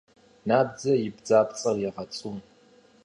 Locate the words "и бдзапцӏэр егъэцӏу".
1.05-2.35